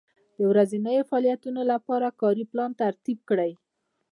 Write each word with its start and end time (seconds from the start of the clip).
د 0.37 0.39
ورځنیو 0.51 1.07
فعالیتونو 1.09 1.61
لپاره 1.71 2.07
کاري 2.21 2.43
پلان 2.51 2.71
ترتیب 2.81 3.19
کړئ. 3.29 3.51